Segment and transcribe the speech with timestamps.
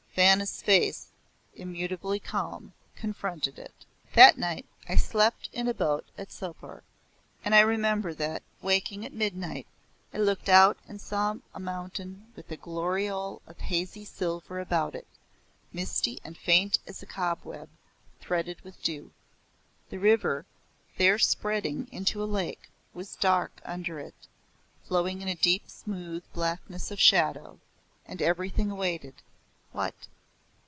[0.13, 1.07] Vanna's face,
[1.55, 3.73] immutably calm, confronted it.
[4.13, 6.83] That night I slept in a boat at Sopor,
[7.45, 9.67] and I remember that, waking at midnight,
[10.13, 15.07] I looked out and saw a mountain with a gloriole of hazy silver about it,
[15.71, 17.69] misty and faint as a cobweb
[18.19, 19.11] threaded with dew.
[19.89, 20.45] The river,
[20.97, 24.27] there spreading into a lake, was dark under it,
[24.85, 27.61] flowing in a deep smooth blackness of shadow,
[28.05, 29.15] and everything awaited
[29.73, 29.95] what?